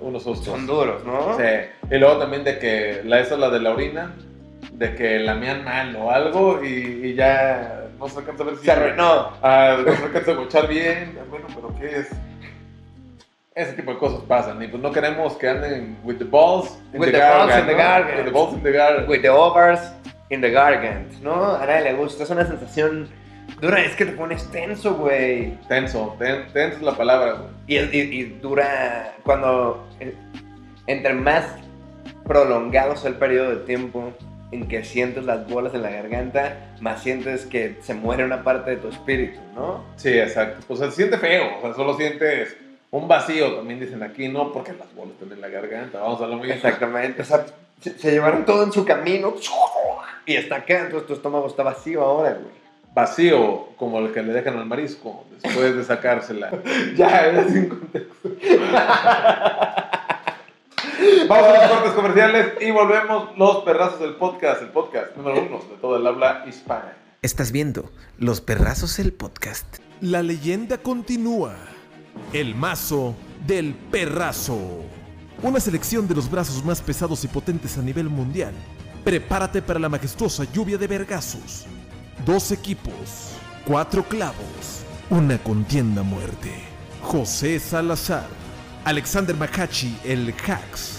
[0.00, 0.46] unos sustos.
[0.46, 1.36] Son duros, ¿no?
[1.36, 1.44] Sí.
[1.90, 4.14] Y luego también de que la esa la de la orina,
[4.72, 6.68] de que la mean mal o algo y,
[7.04, 8.64] y ya no se alcanza a ver si...
[8.64, 9.32] Se arruinó.
[9.42, 11.18] Ah, no se alcanza a escuchar bien.
[11.30, 12.08] Bueno, pero ¿qué es?
[13.58, 17.00] Ese tipo de cosas pasan y pues no queremos que anden with the balls in
[17.00, 17.78] With the, the balls gargant, in the ¿no?
[17.78, 18.16] gargant.
[18.18, 19.08] With the balls in the gargant.
[19.08, 19.80] With the overs
[20.30, 21.54] in the gargant, ¿no?
[21.56, 23.08] A nadie le gusta, es una sensación
[23.60, 25.58] dura, es que te pones tenso, güey.
[25.68, 27.50] Tenso, ten- tenso es la palabra, güey.
[27.66, 30.14] Y, y- y dura cuando, eh,
[30.86, 31.44] entre más
[32.26, 34.12] prolongado sea el periodo de tiempo
[34.52, 38.70] en que sientes las bolas en la garganta, más sientes que se muere una parte
[38.70, 39.84] de tu espíritu, ¿no?
[39.96, 40.64] Sí, exacto.
[40.66, 42.56] Pues se siente feo, o sea, solo sientes
[42.90, 46.24] un vacío, también dicen aquí, no, porque las bolas están en la garganta, vamos a
[46.24, 47.44] hablar muy Exactamente, o sea,
[47.80, 49.34] se, se llevaron todo en su camino
[50.26, 52.52] y está acá, entonces tu estómago está vacío ahora, güey.
[52.94, 56.50] vacío como el que le dejan al marisco después de sacársela.
[56.96, 58.28] ya, es sin contexto.
[61.28, 65.58] Vamos a los cortes comerciales y volvemos los perrazos del podcast, el podcast número uno
[65.58, 66.92] de todo el habla hispana.
[67.22, 69.78] Estás viendo Los Perrazos el podcast.
[70.00, 71.56] La leyenda continúa.
[72.32, 73.14] El mazo
[73.46, 74.58] del perrazo.
[75.42, 78.52] Una selección de los brazos más pesados y potentes a nivel mundial.
[79.04, 81.66] Prepárate para la majestuosa lluvia de vergazos.
[82.26, 86.52] Dos equipos, cuatro clavos, una contienda muerte.
[87.02, 88.26] José Salazar,
[88.84, 90.98] Alexander Macachi, el Hacks,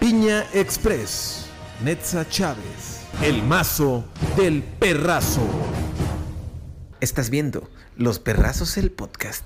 [0.00, 1.46] Piña Express,
[1.84, 4.04] Netza Chávez, el mazo
[4.36, 5.46] del perrazo.
[7.00, 9.44] Estás viendo Los Perrazos el podcast.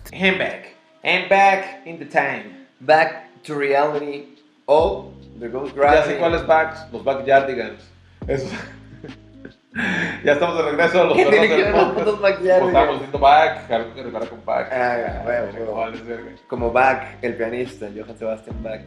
[1.03, 1.05] Back.
[1.05, 2.67] I'm back in the time.
[2.81, 4.25] Back to reality.
[4.67, 6.13] Oh, the Ghost Ya Gravity.
[6.15, 7.83] sé cuáles backs, los backyardigans.
[8.27, 8.47] Eso.
[10.25, 12.67] ya estamos de regreso los ¿Qué tiene que ver los putos backyardigans?
[12.69, 14.73] estamos diciendo back, algo que repara con back.
[14.73, 15.23] Ah.
[15.25, 16.31] Vale, verga.
[16.49, 18.81] Como Bach, el pianista, Johann Sebastian Bach.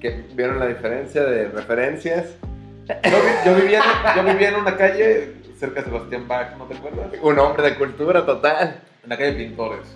[0.00, 2.26] Que ¿Vieron la diferencia de referencias?
[2.88, 3.82] Yo, vi- yo vivía
[4.16, 7.06] yo vivía en una calle cerca de Sebastián Bach, ¿no te acuerdas?
[7.22, 8.80] Un hombre de cultura total.
[9.02, 9.86] En la calle Pintores.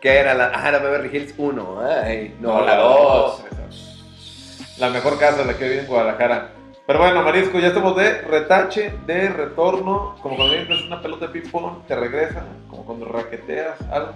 [0.00, 1.80] Que era la, ah, la Beverly Hills 1.
[2.04, 3.44] Ay, no, la 2.
[3.50, 4.80] esa.
[4.80, 6.50] La mejor casa, la que vive en Guadalajara.
[6.86, 10.16] Pero bueno, Marisco, ya estamos de retache, de retorno.
[10.22, 12.44] Como cuando vienes una pelota de ping-pong, te regresa.
[12.70, 14.14] Como cuando raqueteas algo.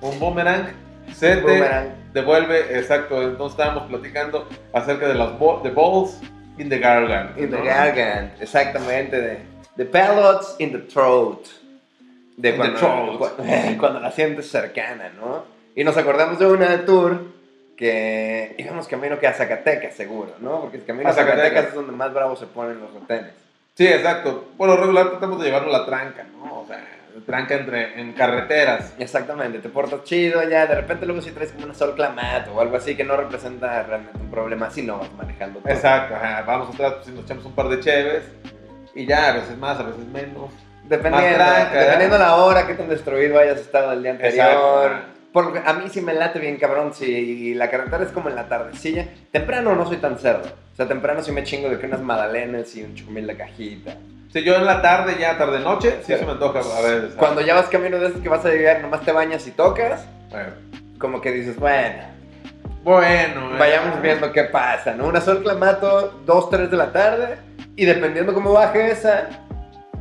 [0.00, 0.68] Un boomerang.
[1.12, 3.20] Se te devuelve, exacto.
[3.22, 6.20] Entonces estábamos platicando acerca de las bo- the balls
[6.58, 7.36] in the gargant.
[7.36, 7.64] In the ¿no?
[7.64, 9.20] gargant, exactamente.
[9.20, 9.38] De,
[9.76, 11.46] the pelots in the throat.
[12.36, 13.18] De the cuando,
[13.78, 15.44] cuando la sientes cercana, ¿no?
[15.74, 17.20] Y nos acordamos de una de tour
[17.76, 20.60] que íbamos camino que a Zacatecas, seguro, ¿no?
[20.60, 21.68] Porque el camino A a Zacatecas, Zacatecas.
[21.68, 23.32] es donde más bravos se ponen los retenes.
[23.74, 24.48] Sí, exacto.
[24.56, 26.60] Por lo regular tratamos de llevarlo a la tranca, ¿no?
[26.60, 26.82] O sea,
[27.24, 28.94] tranca entre, en carreteras.
[28.98, 32.60] Exactamente, te portas chido ya, de repente luego si traes como una sol clamato o
[32.60, 35.72] algo así que no representa realmente un problema si no vas manejando todo.
[35.72, 36.42] Exacto, ajá.
[36.46, 38.24] vamos atrás, pues, nos echamos un par de cheves
[38.94, 40.50] y ya, a veces más, a veces menos.
[40.88, 42.20] Dependiendo, Más tranca, dependiendo ¿eh?
[42.20, 44.46] la hora, qué tan destruido hayas estado el día anterior.
[44.46, 45.16] Exacto.
[45.32, 48.48] Porque a mí sí me late bien cabrón, si la carretera es como en la
[48.48, 49.06] tardecilla.
[49.32, 50.48] Temprano no soy tan cerdo.
[50.72, 53.96] O sea, temprano sí me chingo de que unas magdalenas y un chumil de cajita.
[54.32, 56.18] Si yo en la tarde, ya tarde noche, sí Sí.
[56.18, 57.14] se me antoja a veces.
[57.16, 60.06] Cuando ya vas camino de esos que vas a llegar, nomás te bañas y tocas,
[60.30, 60.52] Bueno,
[60.98, 62.02] como que dices, bueno,
[62.82, 63.58] bueno eh.
[63.58, 65.06] vayamos viendo qué pasa, ¿no?
[65.06, 67.38] Una sol clamato, 2, 3 de la tarde,
[67.76, 69.28] y dependiendo cómo baje esa,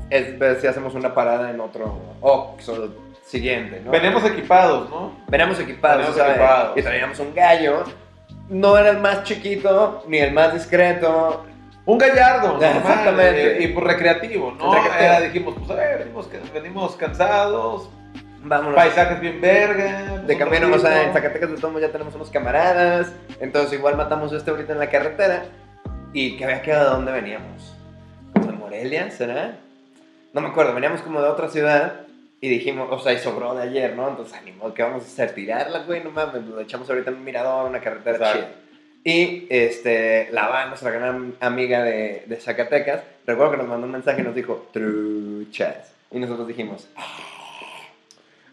[0.09, 2.89] es ver si hacemos una parada en otro Oxxo
[3.25, 3.91] siguiente, ¿no?
[3.91, 5.13] Venimos equipados, ¿no?
[5.27, 6.31] Veníamos equipados, ¿sabes?
[6.35, 6.77] equipados.
[6.77, 7.83] Y traíamos un gallo.
[8.49, 11.45] No era el más chiquito, ni el más discreto.
[11.85, 13.57] Un gallardo, normal, Exactamente.
[13.57, 14.73] eh, y pues recreativo, ¿no?
[14.73, 15.03] Recreativo.
[15.03, 17.89] Era, dijimos, pues a ver, venimos, venimos cansados,
[18.43, 18.75] Vámonos.
[18.75, 20.19] paisajes bien verga.
[20.25, 21.13] De un camino, o sea, en.
[21.13, 23.11] Zacatecas de Tomo ya tenemos unos camaradas.
[23.39, 25.45] Entonces, igual matamos este ahorita en la carretera.
[26.13, 27.75] ¿Y que había quedado de dónde veníamos?
[28.33, 29.57] ¿Como de Morelia, será?
[30.35, 32.01] No me acuerdo, veníamos como de otra ciudad.
[32.41, 34.09] Y dijimos, o sea, y sobró de ayer, ¿no?
[34.09, 35.33] Entonces, ánimo, ¿qué vamos a hacer?
[35.33, 38.39] Tirarla, güey, no mames, lo echamos ahorita en un mirador, una carretera Exacto.
[38.39, 38.51] chida.
[39.05, 43.93] Y este, la van, nuestra gran amiga de, de Zacatecas, recuerdo que nos mandó un
[43.93, 45.93] mensaje y nos dijo, truchas.
[46.11, 46.89] Y nosotros dijimos,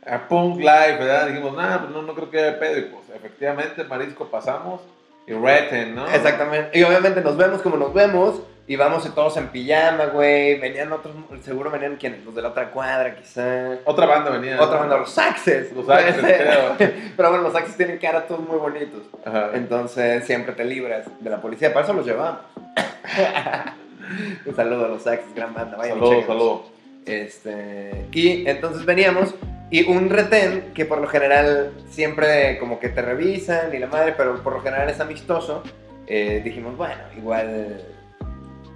[0.07, 1.27] a Punk Live, ¿verdad?
[1.27, 2.79] Dijimos, nah, pues no, no creo que haya pedo.
[2.79, 4.83] Y pues efectivamente, Marisco, pasamos
[5.27, 6.07] y reten, ¿no?
[6.07, 6.79] Exactamente.
[6.79, 8.41] Y obviamente nos vemos como nos vemos.
[8.67, 10.59] Y vamos todos en pijama, güey.
[10.61, 13.79] Venían otros, seguro venían quienes, los de la otra cuadra, quizá.
[13.85, 14.55] Otra banda venía.
[14.61, 14.81] Otra ¿no?
[14.81, 15.73] banda, los saxes.
[15.73, 16.77] Los creo.
[16.79, 19.03] Pero bueno, los saxes tienen cara todos muy bonitos.
[19.25, 19.51] Ajá.
[19.55, 21.73] Entonces siempre te libras de la policía.
[21.73, 22.41] Para eso los llevamos.
[24.47, 25.77] Un saludo a los saxes, gran banda.
[25.77, 26.27] Vayan chéquenlos.
[26.27, 26.61] saludos.
[27.05, 29.35] Este, y entonces veníamos
[29.71, 34.15] y un retén que por lo general siempre como que te revisan y la madre,
[34.17, 35.63] pero por lo general es amistoso.
[36.07, 37.83] eh, dijimos, bueno, igual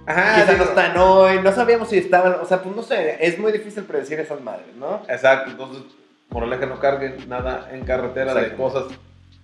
[0.07, 3.17] Ajá, quizá digo, no están hoy, no sabíamos si estaban, o sea, pues no sé,
[3.19, 5.01] es muy difícil predecir esas madres, ¿no?
[5.07, 5.83] Exacto, entonces,
[6.29, 8.85] moraleja, no carguen nada en carretera de cosas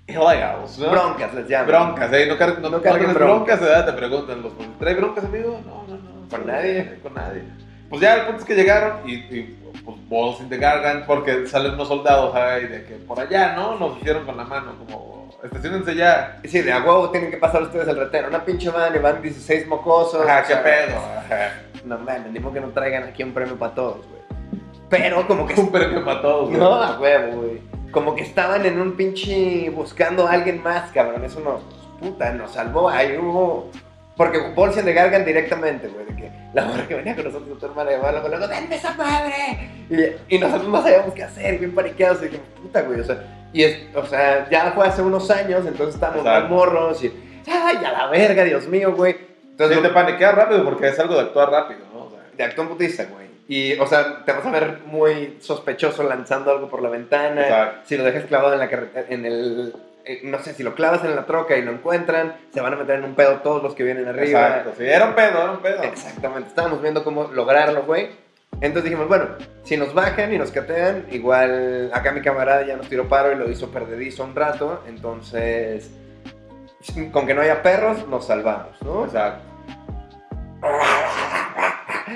[0.07, 0.89] illegales, ¿no?
[0.91, 1.67] Broncas les llaman.
[1.67, 2.27] Broncas, ¿eh?
[2.27, 3.59] No, car no, No carguen broncas.
[3.59, 3.85] broncas.
[3.85, 5.59] Te preguntan los ¿trae broncas, amigo?
[5.65, 6.29] No, no, no.
[6.29, 6.99] Con nadie.
[7.03, 7.43] Con nadie.
[7.89, 9.59] Pues ya, el punto es que llegaron y, y
[10.09, 13.77] pues, in the gargant, porque salen unos soldados ahí de que por allá, ¿no?
[13.77, 16.39] Nos hicieron con la mano, como, estacionense ya.
[16.43, 18.25] Sí, de a huevo tienen que pasar ustedes el retén.
[18.25, 20.21] Una pinche y van 16 mocosos.
[20.21, 21.01] O qué pedo.
[21.85, 24.21] No mames, ni que no traigan aquí un premio para todos, güey.
[24.89, 26.59] Pero como que Un premio para todos, güey.
[26.59, 27.61] No, a huevo, güey.
[27.91, 31.23] Como que estaban en un pinche buscando a alguien más, cabrón.
[31.25, 31.61] Eso nos,
[31.99, 32.89] puta, nos salvó.
[32.89, 33.69] Ahí hubo
[34.15, 37.65] Porque bolsian de Gargan directamente, güey, de que la morra que venía con nosotros, tu
[37.65, 39.69] hermana, llamaba luego, luego, ¡denme esa madre!
[39.89, 43.23] Y, y nosotros no sabíamos qué hacer, bien paniqueados, y dijimos, puta, güey, o sea,
[43.53, 47.13] y es, o sea, ya fue hace unos años, entonces estábamos más morros, y,
[47.47, 49.15] ¡ay, a la verga, Dios mío, güey!
[49.51, 52.05] Entonces, Sí, te paniqueas rápido porque es algo de actuar rápido, ¿no?
[52.05, 53.23] O sea, de actón putiza, güey.
[53.47, 57.41] Y, o sea, te vas a ver muy sospechoso lanzando algo por la ventana.
[57.43, 57.81] Exacto.
[57.85, 59.75] Si lo dejas clavado en la carretera, en el.
[60.05, 62.77] eh, no sé, si lo clavas en la troca y lo encuentran, se van a
[62.77, 64.47] meter en un pedo todos los que vienen arriba.
[64.47, 65.83] Exacto, sí, era un pedo, era un pedo.
[65.83, 66.49] Exactamente.
[66.49, 68.09] Estábamos viendo cómo lograrlo, güey.
[68.61, 69.25] Entonces dijimos, bueno,
[69.63, 73.35] si nos bajan y nos catean, igual acá mi camarada ya nos tiró paro y
[73.35, 74.81] lo hizo perdedizo un rato.
[74.87, 75.91] Entonces,
[77.11, 79.05] con que no haya perros, nos salvamos, ¿no?
[79.05, 79.43] Exacto.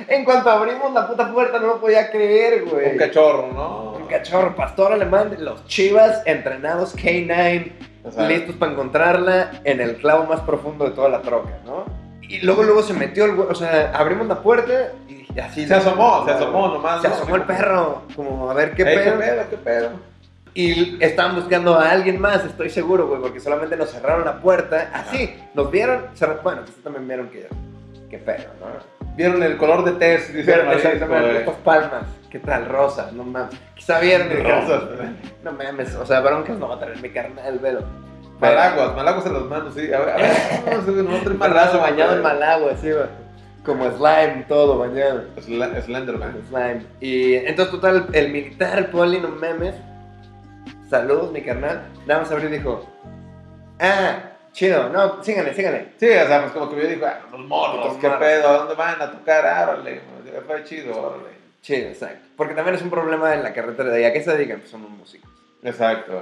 [0.08, 2.92] En cuanto abrimos la puta puerta, no lo podía creer, güey.
[2.92, 3.92] Un cachorro, ¿no?
[3.94, 7.72] Un cachorro, pastor alemán, los chivas entrenados K9,
[8.06, 8.28] Exacto.
[8.28, 11.86] listos para encontrarla en el clavo más profundo de toda la troca, ¿no?
[12.22, 15.68] Y luego, luego se metió el güey, o sea, abrimos la puerta y así.
[15.68, 17.02] Se asomó, se asomó nomás.
[17.02, 19.04] Se asomó el perro, como a ver qué pedo.
[19.04, 19.50] ¿Qué pedo?
[19.50, 19.90] ¿Qué pedo?
[20.54, 24.90] Y estaban buscando a alguien más, estoy seguro, güey, porque solamente nos cerraron la puerta.
[24.92, 26.08] Así, nos vieron,
[26.44, 27.48] bueno, pues también vieron que,
[28.10, 28.66] qué pedo, ¿no?
[29.16, 32.66] Vieron el color de test, Marisco, exactamente estas palmas, ¿qué tal?
[32.66, 33.56] Rosas, no mames.
[33.76, 34.84] Quizá vieron y dijeron, Rosas.
[35.44, 37.82] no mames, o sea, broncas no va a traer mi carnal, velo.
[38.40, 39.94] Malaguas, malaguas en las manos, sí.
[39.94, 43.27] A ver, a ver, no, no, no, Malazo bañado en malagua, así, güey.
[43.68, 45.26] Como slime, todo bañado.
[45.36, 46.42] Sl- Slenderman.
[46.48, 46.86] Slime.
[47.02, 49.76] Y entonces, total, el militar, poli, no mames.
[50.90, 51.84] Saludos, mi carnal.
[52.06, 52.88] Nada más abrió y dijo,
[53.80, 54.20] ah,
[54.54, 55.90] chido, no, síganle, síganle.
[55.98, 58.20] Sí, o sea, pues como que yo digo, ah, los morros, qué morros.
[58.24, 59.46] pedo, ¿a dónde van a tocar?
[59.46, 60.02] Ah, órale,
[60.48, 61.38] fue chido, órale.
[61.62, 62.26] Chido, exacto.
[62.38, 64.06] Porque también es un problema en la carretera de ahí.
[64.06, 64.60] ¿A qué se dedican?
[64.60, 65.30] Pues somos músicos.
[65.62, 66.14] Exacto.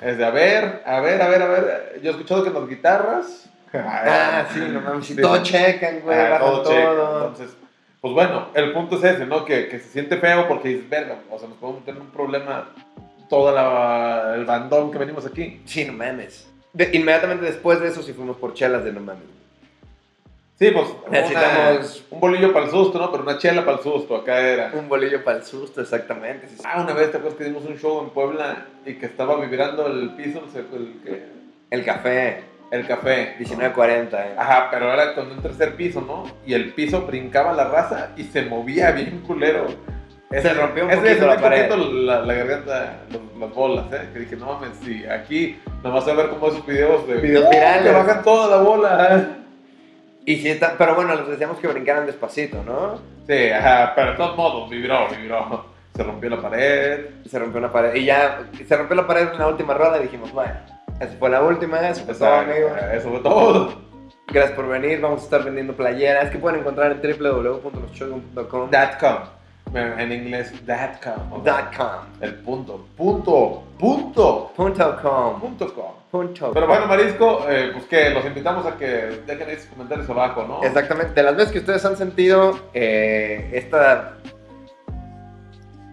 [0.00, 2.00] Es de a ver, a ver, a ver, a ver.
[2.02, 3.50] Yo he escuchado que en las guitarras.
[3.78, 5.06] Ah, sí, no mames.
[5.06, 5.16] Sí.
[5.16, 6.72] todo checan, güey, Ah, todo todo.
[6.72, 6.90] checa.
[6.90, 7.56] Entonces,
[8.00, 9.44] pues bueno, el punto es ese, ¿no?
[9.44, 12.08] Que, que se siente feo porque dices, verga, o sea, nos podemos meter en un
[12.08, 12.68] problema
[13.28, 15.62] todo la, el bandón que venimos aquí.
[15.64, 16.48] Sí, no mames.
[16.72, 19.22] De- inmediatamente después de eso sí fuimos por chelas de no mames.
[20.58, 23.10] Sí, pues Necesitamos- una- un bolillo para el susto, ¿no?
[23.10, 24.70] Pero una chela para el susto, acá era.
[24.72, 26.46] Un bolillo para el susto, exactamente.
[26.48, 26.62] sí, sí.
[26.64, 29.86] Ah, una vez te acuerdas que dimos un show en Puebla y que estaba vibrando
[29.88, 31.24] el piso, el, que-
[31.70, 33.34] El café, el café.
[33.38, 34.26] 1940.
[34.26, 34.34] eh.
[34.38, 36.24] Ajá, pero era con un tercer piso, ¿no?
[36.46, 39.66] Y el piso brincaba la raza y se movía bien culero.
[40.30, 41.68] Se rompió un ese poquito se la me pared.
[41.68, 44.08] poquito la, la garganta, los- las bolas, ¿eh?
[44.12, 47.14] Que dije, no mames, sí, aquí nomás a ver como esos videos de...
[47.16, 47.50] Videos ¡Uh!
[47.50, 47.82] virales.
[47.84, 49.28] Que bajan toda la bola.
[50.26, 52.98] Y sí está, pero bueno, les decíamos que brincaran despacito, ¿no?
[53.28, 55.66] Sí, ajá, pero de todos modos, vibró, vibró.
[55.94, 57.06] Se rompió la pared.
[57.26, 57.94] Se rompió una pared.
[57.94, 60.54] Y ya se rompió la pared en la última rueda y dijimos, bueno,
[61.00, 62.72] esa fue la última, eso fue todo, amigos.
[62.92, 63.84] Eso fue todo.
[64.28, 68.70] Gracias por venir, vamos a estar vendiendo playeras que pueden encontrar en www.losshogun.com.
[68.70, 69.18] Dot com.
[69.74, 70.52] En inglés,
[71.02, 71.42] com.
[71.42, 71.44] Com.
[72.20, 75.40] El punto, punto, punto, Punto com.
[75.40, 76.04] punto com.
[76.10, 78.86] Punto Pero bueno, Marisco, eh, pues que los invitamos a que
[79.26, 80.62] dejen ahí sus comentarios abajo, ¿no?
[80.62, 81.12] Exactamente.
[81.12, 84.14] De las veces que ustedes han sentido eh, esta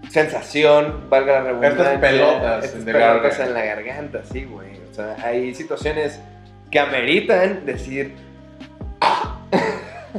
[0.09, 1.93] sensación, valga la redundancia.
[1.93, 4.80] Estas pelotas estas de pelotas en la garganta, sí, güey.
[4.91, 6.19] O sea, hay situaciones
[6.69, 8.13] que ameritan decir,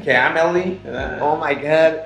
[0.02, 0.78] Que Amelie,
[1.20, 1.98] oh my god,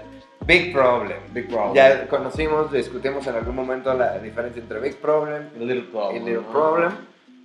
[0.46, 1.18] big problem.
[1.32, 1.74] Big problem.
[1.74, 6.16] Ya conocimos, discutimos en algún momento la diferencia entre big problem A little problem.
[6.16, 6.52] y little ¿no?
[6.52, 6.92] problem.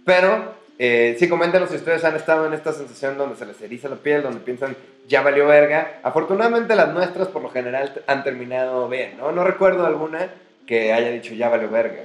[0.03, 3.87] Pero eh, sí, coméntenos si ustedes han estado en esta sensación donde se les eriza
[3.87, 4.75] la piel, donde piensan
[5.07, 5.99] ya valió verga.
[6.01, 9.31] Afortunadamente las nuestras por lo general han terminado bien, ¿no?
[9.31, 10.29] No recuerdo alguna
[10.65, 12.01] que haya dicho ya valió verga.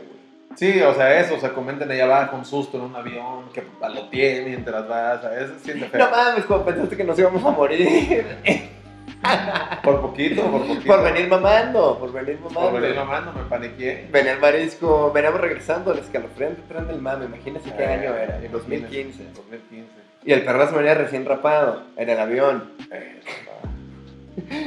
[0.57, 3.63] Sí, o sea, eso, o sea, comenten allá abajo un susto en un avión, que
[3.95, 6.05] lo tiene mientras vas, a veces siente feo.
[6.05, 8.27] No mames, como pensaste que nos íbamos a morir.
[9.83, 10.87] Por poquito, por poquito.
[10.87, 12.71] por venir mamando, por venir mamando.
[12.71, 14.09] Por venir mamando, me paniqué.
[14.11, 18.39] Venía el marisco, veníamos regresando al escalofriante tren del mame, imagínense qué Eh, año era,
[18.39, 19.25] imagínate, 2015.
[19.35, 19.91] 2015.
[20.25, 22.73] Y el perrazo venía recién rapado en el avión.
[22.91, 23.21] Eh,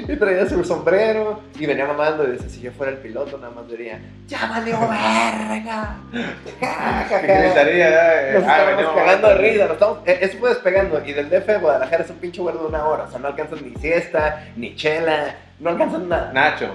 [0.08, 3.54] Y traía su sombrero y venía mamando y decía, si yo fuera el piloto nada
[3.54, 5.96] más diría, ¡Ya valió verga!
[6.60, 7.42] Ja, ja, ¿Qué ja.
[7.42, 8.30] gritaría?
[8.30, 8.34] eh?
[8.34, 11.30] Nos Ah, estábamos venimos cagando de risa, nos estamos, eh, eso fue despegando y del
[11.30, 13.76] DF de Guadalajara es un pinche vuelo de una hora, o sea, no alcanzas ni
[13.76, 16.34] siesta, ni chela, no alcanzas nada.
[16.34, 16.74] Nacho.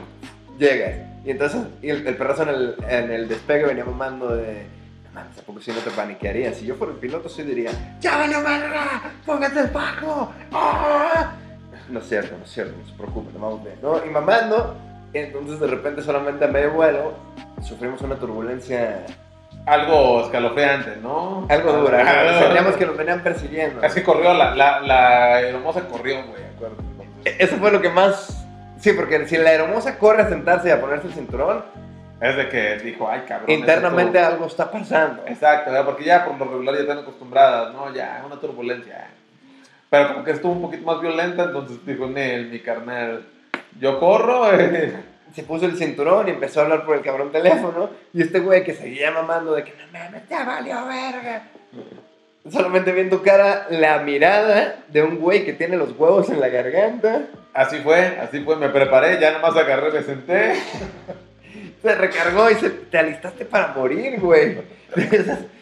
[0.59, 0.93] Llegas.
[1.25, 4.67] Y entonces y el, el perrazo en el, en el despegue venía mamando de,
[5.05, 6.57] no mames, ¿a poco si no te paniquearías?
[6.57, 9.03] Si yo fuera el piloto sí diría, ¡Ya valió verga!
[9.27, 10.33] ¡Póngate el paco!
[10.53, 11.33] ¡Ah!".
[11.89, 14.05] No es cierto, no es cierto, no se preocupen, vamos bien, ¿no?
[14.05, 14.75] Y mamando,
[15.13, 17.13] entonces de repente solamente a medio vuelo
[17.63, 19.05] sufrimos una turbulencia
[19.67, 21.47] algo escalofriante, ¿no?
[21.49, 22.39] Algo dura.
[22.41, 23.83] Sentíamos que nos venían persiguiendo.
[23.83, 26.83] Es que corrió, la, la, la hermosa corrió, güey, acuérdate.
[27.43, 28.45] Eso fue lo que más.
[28.79, 31.65] Sí, porque si la hermosa corre a sentarse y a ponerse el cinturón,
[32.21, 33.51] Es de que dijo, ay, cabrón.
[33.51, 35.23] internamente algo está pasando.
[35.27, 35.87] Exacto, ¿verdad?
[35.87, 37.93] porque ya por lo regular ya están acostumbradas, ¿no?
[37.95, 39.09] Ya, una turbulencia.
[39.95, 43.25] Pero como que estuvo un poquito más violenta, entonces dijo, Nel, mi carnal,
[43.79, 44.53] yo corro.
[44.53, 44.93] eh".
[45.37, 47.91] Se puso el cinturón y empezó a hablar por el cabrón teléfono.
[48.13, 51.43] Y este güey que seguía mamando de que no mames, ya valió verga.
[52.51, 56.41] Solamente vi en tu cara la mirada de un güey que tiene los huevos en
[56.41, 57.23] la garganta.
[57.53, 60.55] Así fue, así fue, me preparé, ya nomás agarré, me senté.
[61.83, 64.59] Se recargó y se, te alistaste para morir, güey.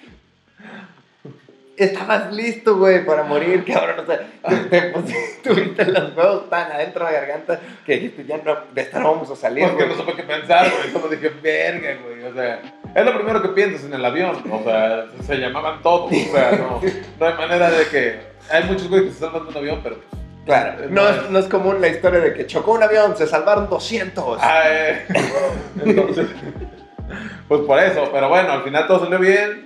[1.84, 4.00] Estabas listo, güey, para morir, cabrón.
[4.00, 4.92] O sea, te, te
[5.42, 9.12] tuviste los huevos tan adentro de la garganta que dijiste, ya no, de esta no
[9.12, 10.92] vamos a salir, Porque no supe qué pensar, güey.
[10.92, 12.22] Solo dije, verga, güey.
[12.24, 12.60] O sea,
[12.94, 14.36] es lo primero que piensas en el avión.
[14.50, 16.12] O sea, se llamaban todos.
[16.12, 16.80] O sea, no,
[17.18, 18.32] no hay manera de que.
[18.50, 19.96] Hay muchos güeyes que se salvan de un avión, pero.
[19.96, 23.26] pues, Claro, no es, no es común la historia de que chocó un avión, se
[23.26, 24.38] salvaron 200.
[24.40, 25.06] Ah, eh.
[25.84, 26.28] Entonces.
[27.48, 29.64] Pues por eso, pero bueno, al final todo salió bien.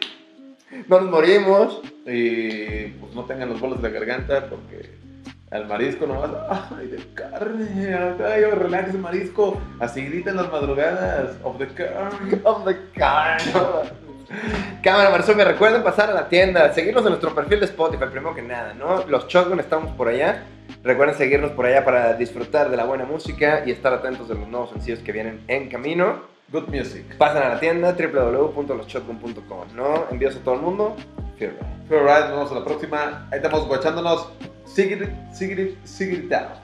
[0.89, 1.83] No nos morimos.
[2.07, 4.97] Y pues no tengan los bolos de la garganta porque
[5.51, 6.31] al marisco nomás,
[6.77, 12.41] ay, de carne, ay, relax el marisco, así gritan las madrugadas, of the carne.
[12.45, 13.89] Oh my God.
[14.83, 18.35] Cámara Marzón, me recuerden pasar a la tienda, seguirnos en nuestro perfil de Spotify, primero
[18.35, 19.05] que nada, ¿no?
[19.07, 20.45] Los Shotgun estamos por allá.
[20.83, 24.49] Recuerden seguirnos por allá para disfrutar de la buena música y estar atentos de los
[24.49, 26.36] nuevos sencillos que vienen en camino.
[26.52, 27.16] Good music.
[27.18, 30.06] Pasen a la tienda www.loshotgun.com, ¿no?
[30.11, 30.96] Envíos a todo el mundo.
[31.38, 31.88] Fear Right.
[31.88, 33.28] Feel right, nos vemos a la próxima.
[33.32, 34.28] Ahí estamos guachándonos.
[34.64, 36.62] Sigue, sigue, sigue, Sa-